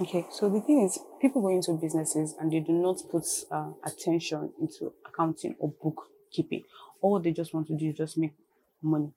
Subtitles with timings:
[0.00, 3.70] Okay, so the thing is, people go into businesses and they do not put uh,
[3.84, 6.64] attention into accounting or bookkeeping.
[7.00, 8.32] All they just want to do is just make
[8.82, 9.12] money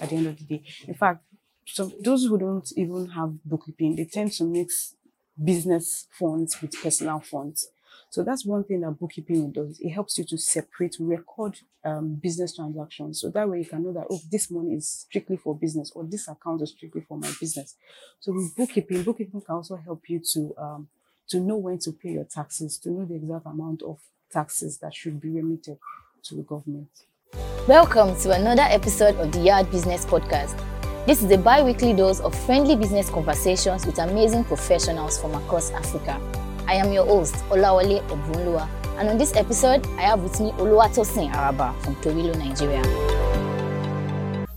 [0.00, 0.62] at the end of the day.
[0.86, 1.24] In fact,
[1.64, 4.94] so those who don't even have bookkeeping, they tend to mix
[5.42, 7.68] business funds with personal funds.
[8.10, 9.78] So that's one thing that bookkeeping does.
[9.80, 13.20] It helps you to separate, record um, business transactions.
[13.20, 16.04] So that way you can know that, oh, this money is strictly for business or
[16.04, 17.76] this account is strictly for my business.
[18.20, 20.88] So with bookkeeping, bookkeeping can also help you to, um,
[21.28, 23.98] to know when to pay your taxes, to know the exact amount of
[24.32, 25.76] taxes that should be remitted
[26.24, 26.88] to the government.
[27.66, 30.58] Welcome to another episode of the Yard Business Podcast.
[31.04, 35.70] This is a bi weekly dose of friendly business conversations with amazing professionals from across
[35.72, 36.18] Africa.
[36.68, 38.68] I am your host, Olawale Ebunlua,
[38.98, 42.82] and on this episode, I have with me Oluwatosin Araba from Torilo, Nigeria.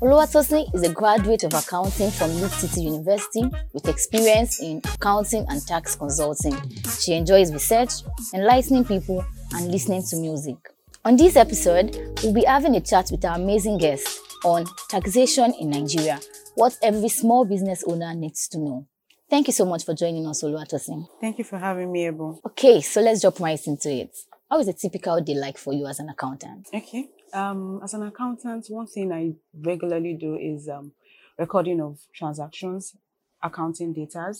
[0.01, 5.65] Oluwatosin is a graduate of accounting from Leeds City University with experience in accounting and
[5.65, 6.57] tax consulting.
[6.99, 7.91] She enjoys research,
[8.33, 9.23] enlightening people,
[9.53, 10.57] and listening to music.
[11.05, 15.69] On this episode, we'll be having a chat with our amazing guest on taxation in
[15.69, 16.19] Nigeria,
[16.55, 18.85] what every small business owner needs to know.
[19.31, 21.07] Thank you so much for joining us, Oluwatosin.
[21.21, 22.41] Thank you for having me, Ebo.
[22.47, 24.13] Okay, so let's jump right into it.
[24.49, 26.67] How is a typical day like for you as an accountant?
[26.73, 27.07] Okay.
[27.31, 30.91] Um, as an accountant, one thing I regularly do is um,
[31.39, 32.97] recording of transactions,
[33.41, 34.33] accounting data.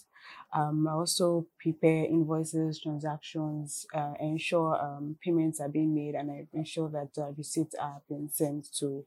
[0.51, 6.47] Um, I also prepare invoices, transactions, uh, ensure um, payments are being made, and I
[6.51, 9.05] ensure that uh, receipts are being sent to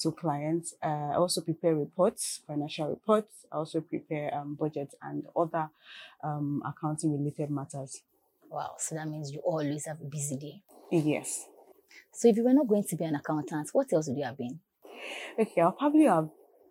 [0.00, 0.74] to clients.
[0.82, 3.46] Uh, I also prepare reports, financial reports.
[3.50, 5.70] I also prepare um, budgets and other
[6.22, 8.02] um, accounting related matters.
[8.50, 10.62] Wow, so that means you always have a busy day.
[10.90, 11.46] Yes.
[12.12, 14.38] So if you were not going to be an accountant, what else would you have
[14.38, 14.60] been?
[15.38, 16.28] Okay, I'll probably have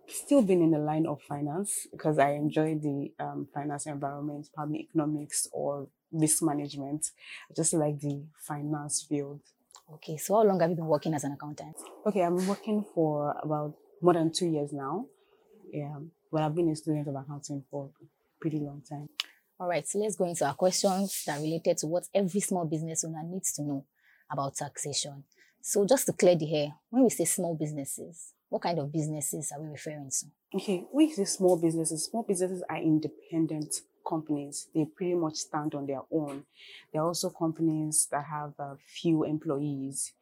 [0.08, 4.80] still been in the line of finance because I enjoy the um, finance environment, probably
[4.80, 7.12] economics or risk management.
[7.50, 9.42] I just like the finance field.
[9.94, 11.75] Okay, so how long have you been working as an accountant?
[12.05, 15.06] Okay, I've been working for about more than two years now.
[15.72, 15.96] Yeah,
[16.31, 18.06] but I've been a student of accounting for a
[18.41, 19.07] pretty long time.
[19.59, 22.66] All right, so let's go into our questions that are related to what every small
[22.66, 23.85] business owner needs to know
[24.29, 25.23] about taxation.
[25.62, 29.52] So just to clear the air, when we say small businesses, what kind of businesses
[29.52, 30.25] are we referring to?
[30.57, 34.67] Okay, when you say small businesses, small businesses are independent companies.
[34.73, 36.43] They pretty much stand on their own.
[36.91, 40.13] There are also companies that have a few employees.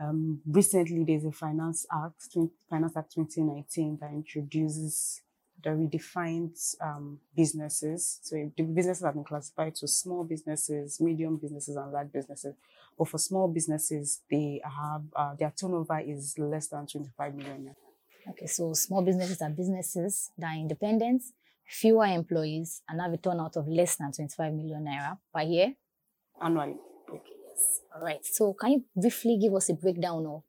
[0.00, 2.36] Um, recently, there's a Finance Act,
[2.70, 5.22] Finance Act 2019, that introduces
[5.64, 8.20] that redefined um, businesses.
[8.22, 12.54] So the businesses have been classified to small businesses, medium businesses, and large businesses.
[12.96, 17.74] But for small businesses, they have uh, their turnover is less than 25 million.
[18.30, 21.22] Okay, so small businesses are businesses that are independent
[21.68, 25.74] fewer employees and have a turnout of less than 25 million naira per year?
[26.40, 26.76] Annually.
[27.08, 27.80] Okay, yes.
[27.94, 28.24] All right.
[28.24, 30.42] So can you briefly give us a breakdown of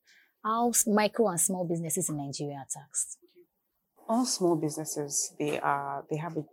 [0.43, 3.17] how micro and small businesses in Nigeria are taxed?
[4.07, 6.43] All small businesses, they are they have a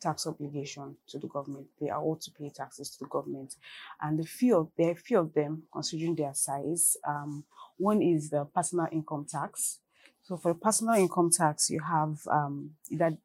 [0.00, 1.66] tax obligation to the government.
[1.80, 3.54] They are all to pay taxes to the government.
[4.00, 6.96] And the few of there are few of them, considering their size.
[7.06, 7.44] Um,
[7.76, 9.80] one is the personal income tax.
[10.22, 13.18] So for personal income tax, you have um, either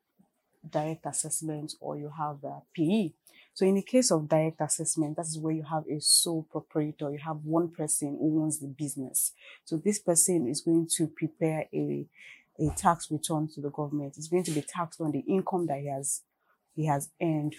[0.67, 3.13] direct assessment or you have a PAYE.
[3.53, 7.11] So in the case of direct assessment, that is where you have a sole proprietor.
[7.11, 9.33] You have one person who owns the business.
[9.65, 12.05] So this person is going to prepare a,
[12.57, 14.15] a tax return to the government.
[14.17, 16.21] It's going to be taxed on the income that he has
[16.75, 17.55] he has earned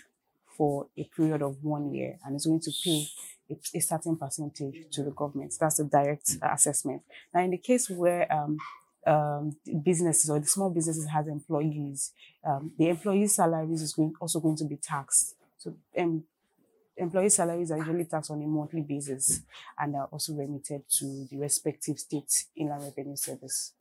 [0.57, 3.07] for a period of one year, and is going to pay
[3.51, 5.55] a, a certain percentage to the government.
[5.61, 7.03] That's a direct assessment.
[7.35, 8.59] Now, in the case where um,
[9.07, 12.13] um, businesses or the small businesses has employees,
[12.45, 15.35] um, the employees' salaries is going, also going to be taxed.
[15.59, 16.25] So um,
[16.97, 19.43] employee salaries are usually taxed on a monthly basis
[19.79, 23.73] and are also remitted to the respective state inland revenue service.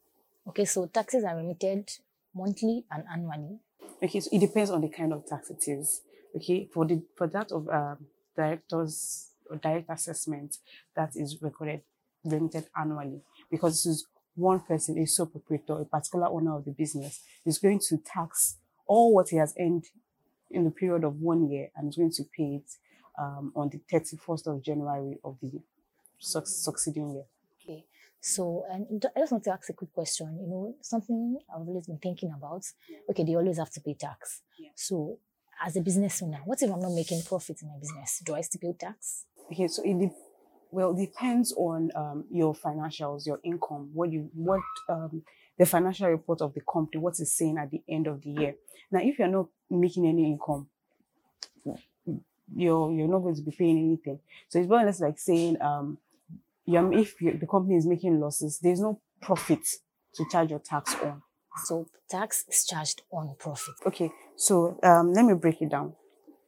[0.48, 1.90] Okay, so taxes are remitted
[2.34, 3.60] monthly and annually.
[4.02, 6.02] Okay, so it depends on the kind of tax it is.
[6.36, 7.98] Okay, for the for that of um,
[8.36, 10.58] directors or direct assessment,
[10.96, 11.82] that is recorded
[12.24, 14.08] remitted annually because this is
[14.40, 18.58] one person, a sole proprietor, a particular owner of the business, is going to tax
[18.88, 19.86] all what he has earned
[20.50, 22.72] in the period of one year and is going to pay it
[23.20, 25.52] um, on the 31st of January of the
[26.20, 27.26] su- succeeding year.
[27.62, 27.86] Okay.
[28.22, 30.38] So, and I just want to ask a quick question.
[30.42, 32.64] You know, something I've always been thinking about.
[33.10, 34.42] Okay, they always have to pay tax.
[34.58, 34.70] Yeah.
[34.76, 35.20] So,
[35.66, 38.22] as a business owner, what if I'm not making profit in my business?
[38.26, 39.26] Do I still pay tax?
[39.52, 40.12] Okay, so it,
[40.72, 45.24] well, depends on um, your financials, your income, what you what um,
[45.58, 48.56] the financial report of the company, what is saying at the end of the year.
[48.92, 50.68] Now, if you're not making any income,
[52.56, 54.20] you're you're not going to be paying anything.
[54.48, 55.98] So it's more or less like saying um,
[56.66, 59.68] you're, if you the company is making losses, there's no profit
[60.16, 61.22] to charge your tax on.
[61.66, 63.76] So tax is charged on profit.
[63.86, 65.94] Okay, so um, let me break it down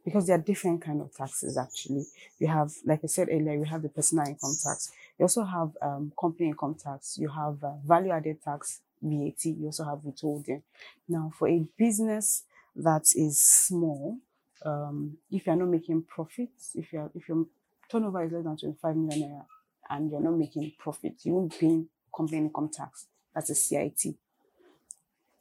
[0.03, 2.05] because there are different kind of taxes actually.
[2.39, 4.91] You have, like I said earlier, you have the personal income tax.
[5.17, 7.17] You also have um, company income tax.
[7.17, 9.45] You have uh, value added tax, VAT.
[9.45, 10.63] You also have withholding.
[11.07, 12.43] Now, for a business
[12.75, 14.17] that is small,
[14.65, 17.45] um, if you're not making profits, if you're if your
[17.89, 19.45] turnover is less than 25 million naira
[19.89, 21.83] and you're not making profit, you won't pay
[22.15, 23.07] company income tax.
[23.33, 24.15] That's a CIT.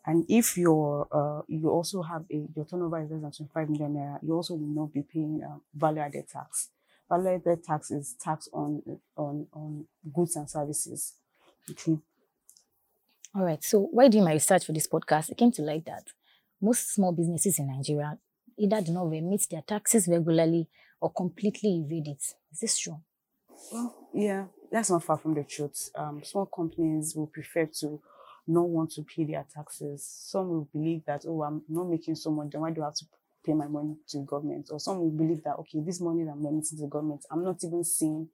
[0.07, 3.95] And if your uh, you also have a your turnover is less than 25 million
[3.95, 6.71] naira, you also will not be paying uh, value added tax.
[7.09, 8.83] Value added tax is tax on
[9.17, 11.15] on on goods and services.
[11.71, 11.99] Okay.
[13.35, 13.63] All right.
[13.63, 16.09] So while doing my research for this podcast, it came to light that
[16.61, 18.19] most small businesses in Nigeria
[18.59, 20.69] either do not remit their taxes regularly
[21.01, 22.23] or completely evade it.
[22.53, 23.01] Is this true?
[23.73, 25.91] Well, yeah, that's not far from the truth.
[25.95, 28.01] Um, small companies will prefer to
[28.51, 30.05] not want to pay their taxes.
[30.05, 32.95] Some will believe that, oh, I'm not making so much, then why do I have
[32.97, 33.07] to
[33.45, 34.69] pay my money to the government?
[34.71, 37.45] Or some will believe that, okay, this money that I'm lending to the government, I'm
[37.45, 38.29] not even seeing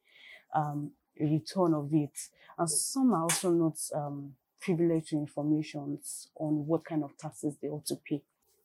[0.55, 2.19] um, a return of it.
[2.59, 5.99] And some are also not um, privileged to information
[6.37, 8.23] on what kind of taxes they ought to pay.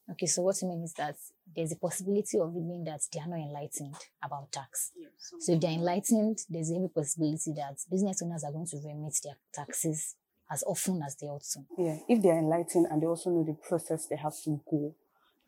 [0.10, 1.16] Okay, so what you mean is that
[1.56, 4.92] there's a possibility of it being that they are not enlightened about tax.
[5.40, 9.38] so if they're enlightened, there's every possibility that business owners are going to remit their
[9.54, 10.16] taxes
[10.52, 11.60] as often as they ought to.
[11.78, 14.94] Yeah, if they're enlightened and they also know the process they have to go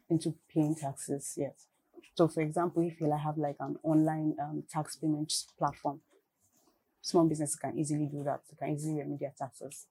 [0.09, 1.67] into paying taxes, yes.
[2.15, 6.01] So, for example, if you have like an online um, tax payment platform,
[7.01, 8.41] small businesses can easily do that.
[8.49, 9.87] They can easily remit their taxes.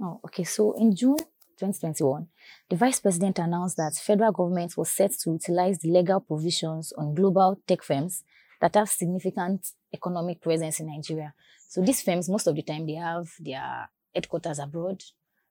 [0.00, 0.44] Oh, okay.
[0.44, 1.18] So in June
[1.58, 2.26] 2021,
[2.70, 7.14] the Vice President announced that federal government was set to utilize the legal provisions on
[7.14, 8.24] global tech firms
[8.60, 11.34] that have significant economic presence in Nigeria.
[11.68, 13.88] So these firms, most of the time, they have their
[14.18, 15.02] headquarters abroad,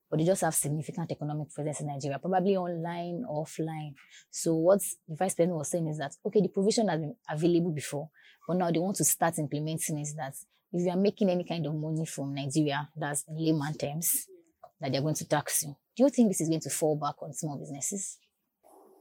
[0.09, 3.93] but they just have significant economic presence in Nigeria, probably online or offline.
[4.29, 7.71] So what the vice president was saying is that, okay, the provision has been available
[7.71, 8.09] before,
[8.47, 10.33] but now they want to start implementing is that
[10.71, 14.27] if you are making any kind of money from Nigeria, that's in layman terms,
[14.79, 15.75] that they're going to tax you.
[15.95, 18.17] Do you think this is going to fall back on small businesses?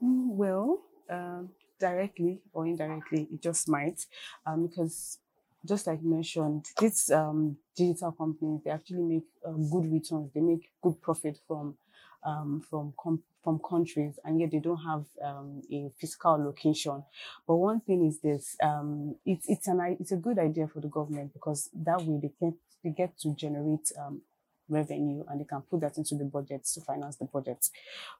[0.02, 4.00] Mm, well, um, directly or indirectly, it just might,
[4.46, 5.18] um, because
[5.66, 10.30] just like mentioned, these um, digital companies they actually make uh, good returns.
[10.34, 11.76] They make good profit from
[12.24, 17.04] um, from com- from countries, and yet they don't have um, a fiscal location.
[17.46, 20.88] But one thing is this: um, it's it's an it's a good idea for the
[20.88, 24.22] government because that way they can they get to generate um,
[24.68, 27.68] revenue and they can put that into the budget to finance the budget.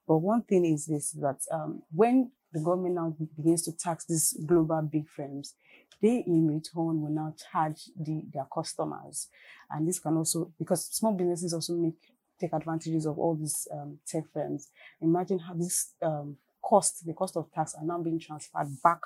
[0.06, 4.36] But one thing is this that um, when the government now begins to tax these
[4.46, 5.54] global big firms,
[6.00, 9.28] they in return will now charge the, their customers.
[9.70, 11.94] And this can also, because small businesses also make
[12.38, 14.68] take advantages of all these um, tech firms.
[15.00, 19.00] Imagine how this um, cost, the cost of tax, are now being transferred back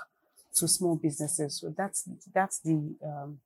[0.54, 1.60] to small businesses.
[1.60, 3.38] So that's that's the um,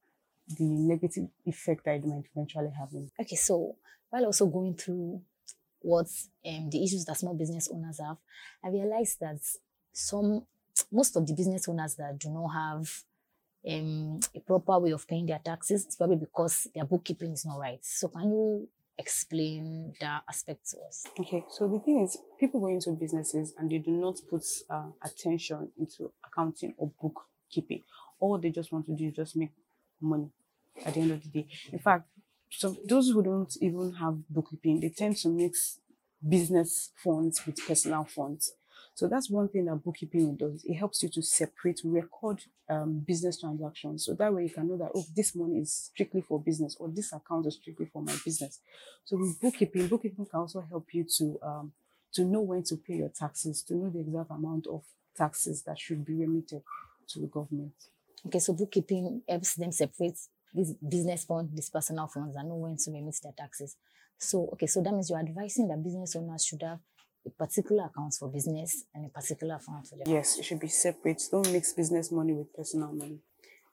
[0.49, 2.89] the negative effect that it might eventually have.
[3.21, 3.77] Okay, so
[4.11, 5.21] while also going through
[5.81, 6.07] what
[6.47, 8.17] um, the issues that small business owners have,
[8.65, 9.41] I realized that
[9.93, 10.47] some
[10.91, 12.91] most of the business owners that do not have
[13.69, 17.59] um, a proper way of paying their taxes, it's probably because their bookkeeping is not
[17.59, 17.79] right.
[17.83, 18.69] So can you
[18.99, 21.07] explain that aspect to us?
[21.19, 24.91] Okay, so the thing is, people go into businesses and they do not put uh,
[25.03, 27.83] attention into accounting or bookkeeping.
[28.21, 29.51] All they just want to do is just make
[30.01, 30.31] money
[30.85, 31.49] at the end of the day.
[31.73, 32.05] In fact,
[32.51, 35.81] so those who don't even have bookkeeping, they tend to mix
[36.27, 38.53] business funds with personal funds.
[38.95, 40.65] So that's one thing that bookkeeping does.
[40.65, 44.07] It helps you to separate, record um, business transactions.
[44.07, 46.89] So that way you can know that, oh, this money is strictly for business or
[46.89, 48.61] this account is strictly for my business.
[49.05, 51.73] So with bookkeeping, bookkeeping can also help you to, um,
[52.13, 54.85] to know when to pay your taxes, to know the exact amount of
[55.17, 56.63] taxes that should be remitted
[57.09, 57.75] to the government.
[58.27, 60.19] Okay, so bookkeeping helps them separate
[60.55, 63.77] this business fund, these personal funds, and know when to remit their taxes.
[64.19, 66.79] So, okay, so that means you're advising that business owners should have
[67.27, 70.69] a particular account for business and a particular account for their Yes, it should be
[70.69, 71.23] separate.
[71.31, 73.21] Don't mix business money with personal money.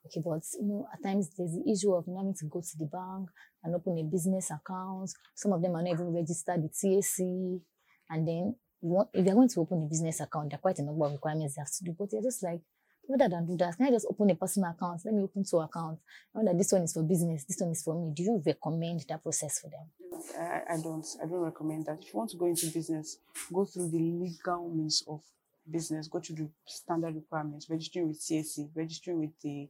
[0.05, 2.85] Okay, but you know, at times there's the issue of having to go to the
[2.85, 3.29] bank
[3.63, 5.11] and open a business account.
[5.35, 7.61] Some of them are not even registered with CAC.
[8.09, 10.79] And then you want, if they're going to open a business account, there are quite
[10.79, 12.61] a number of requirements they have to do, but they're just like,
[13.09, 15.01] rather than do that, can I just open a personal account?
[15.05, 16.01] Let me open two accounts.
[16.35, 18.11] I Know that this one is for business, this one is for me.
[18.13, 19.87] Do you recommend that process for them?
[20.39, 21.05] I, I don't.
[21.21, 21.99] I don't recommend that.
[22.01, 23.17] If you want to go into business,
[23.51, 25.21] go through the legal means of
[25.69, 29.69] business, go through the standard requirements, registering with CAC, registering with the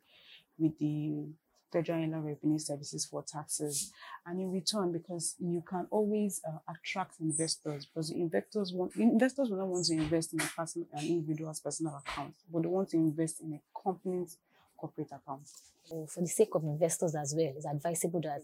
[0.57, 1.25] with the
[1.71, 3.91] Federal Inland Revenue Services for taxes.
[4.25, 9.57] And in return, because you can always uh, attract investors, because investors want investors will
[9.57, 12.97] not want to invest in a person, an individual's personal account, but they want to
[12.97, 14.37] invest in a company's
[14.77, 15.47] corporate account.
[16.07, 18.41] For the sake of investors as well, it's advisable that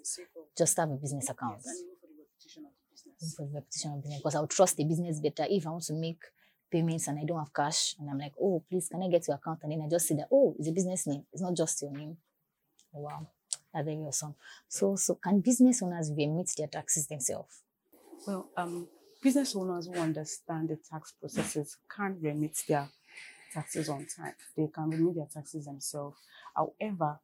[0.58, 1.62] just have a business account.
[1.66, 3.36] Yes, for the repetition of business.
[3.36, 5.94] For the repetition of business, because I'll trust the business better if I want to
[5.94, 6.24] make
[6.70, 9.38] payments and I don't have cash and I'm like, oh, please, can I get your
[9.38, 9.60] account?
[9.64, 11.24] And then I just see that, oh, it's a business name.
[11.32, 12.18] It's not just your name.
[12.96, 13.28] Oh, wow.
[13.74, 14.36] That's very awesome.
[14.68, 17.62] So, so can business owners remit their taxes themselves?
[18.26, 18.88] Well, um,
[19.22, 22.88] business owners who understand the tax processes can remit their
[23.54, 24.34] taxes on time.
[24.56, 26.18] They can remit their taxes themselves.
[26.56, 27.20] However,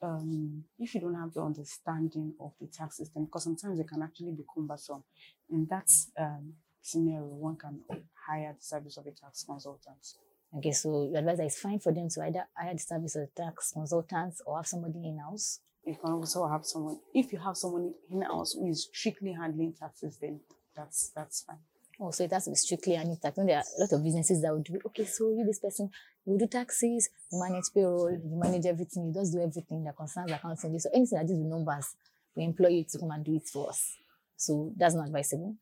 [0.00, 4.02] um, if you don't have the understanding of the tax system, because sometimes it can
[4.02, 5.02] actually be cumbersome,
[5.50, 7.80] in that um, scenario, one can
[8.26, 10.14] hire the service of a tax consultant.
[10.56, 13.34] Okay, so your advice that it's fine for them to either hire the service of
[13.34, 15.60] tax consultants or have somebody in house.
[15.84, 19.74] You can also have someone, if you have someone in house who is strictly handling
[19.78, 20.40] taxes, then
[20.74, 21.58] that's that's fine.
[22.00, 23.36] Oh, so it has to be strictly any tax.
[23.36, 25.58] You know, there are a lot of businesses that would do, okay, so you, this
[25.58, 25.90] person,
[26.24, 30.30] you do taxes, you manage payroll, you manage everything, you just do everything that concerns
[30.30, 30.78] accounting.
[30.78, 31.96] So anything that deals with numbers,
[32.36, 33.96] we employ you to come and do it for us.
[34.36, 35.56] So that's not advisable.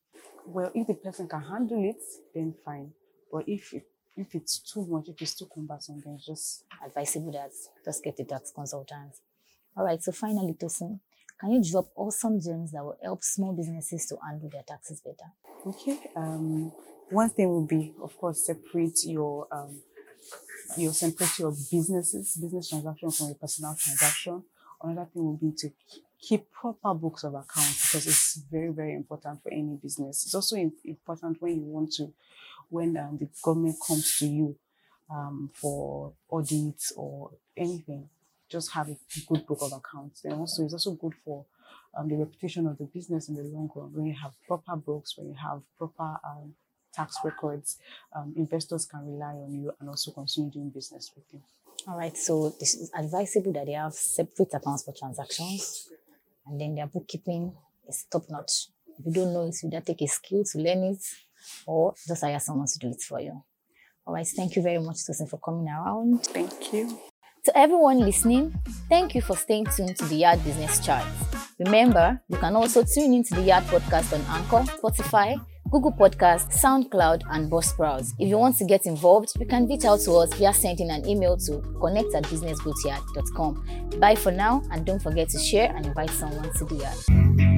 [0.47, 2.02] Well, if the person can handle it,
[2.35, 2.93] then fine.
[3.33, 7.50] But if it, if it's too much, if it's too cumbersome, then just Advisable that
[7.85, 9.12] just get a tax consultant.
[9.76, 11.00] All right, so finally, Tosin,
[11.38, 15.30] can you drop awesome gems that will help small businesses to handle their taxes better?
[15.66, 15.99] Okay.
[16.14, 16.73] Um,
[17.11, 19.80] one thing would be, of course, separate your um,
[20.76, 24.42] you separate your businesses, business transaction from your personal transaction.
[24.82, 25.70] Another thing would be to
[26.20, 30.25] keep proper books of accounts because it's very, very important for any business.
[30.25, 32.12] It's also important when you want to,
[32.68, 34.56] when um, the government comes to you
[35.11, 38.08] um, for audits or anything,
[38.50, 38.96] just have a
[39.28, 40.25] good book of accounts.
[40.25, 41.46] And also, it's also good for
[41.96, 43.92] um, the reputation of the business in the long run.
[43.92, 46.54] When you have proper books, when you have proper um,
[46.94, 47.78] tax records,
[48.14, 51.42] um, investors can rely on you and also continue doing business with you.
[51.88, 55.88] All right, so this is advisable that they have separate accounts for transactions
[56.46, 57.52] and then their bookkeeping
[57.88, 58.68] is top notch.
[58.99, 61.02] If you don't know it, you either take a skill to learn it
[61.67, 63.43] or just hire someone to do it for you.
[64.07, 66.25] All right, thank you very much, Tosin, for coming around.
[66.26, 66.99] Thank you.
[67.45, 71.07] To everyone listening, thank you for staying tuned to the Yard Business Charts.
[71.59, 77.23] Remember, you can also tune into the Yard podcast on Anchor, Spotify, Google Podcast, SoundCloud,
[77.31, 78.12] and Buzzsprout.
[78.19, 81.07] If you want to get involved, you can reach out to us via sending an
[81.07, 83.91] email to connect at businessbootyard.com.
[83.99, 87.55] Bye for now, and don't forget to share and invite someone to the yard.